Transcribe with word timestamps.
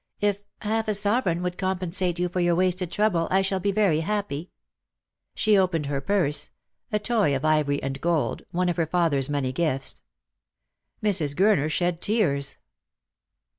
"If 0.19 0.39
half 0.63 0.87
a 0.87 0.95
sovereign 0.95 1.43
would 1.43 1.59
compensate 1.59 2.17
you 2.17 2.27
for 2.27 2.39
your 2.39 2.55
wasted 2.55 2.91
trouble 2.91 3.27
I 3.29 3.43
shall 3.43 3.59
be 3.59 3.71
very 3.71 3.99
happy" 3.99 4.49
She 5.35 5.55
opened 5.59 5.85
her 5.85 6.01
purse— 6.01 6.49
a 6.91 6.97
toy 6.97 7.35
of 7.35 7.45
ivory 7.45 7.83
and 7.83 8.01
gold— 8.01 8.41
one 8.49 8.67
of 8.67 8.77
her 8.77 8.87
father's 8.87 9.29
many 9.29 9.51
gifts. 9.51 10.01
Mrs. 11.03 11.35
Gurner 11.35 11.69
shed 11.69 12.01
tears. 12.01 12.57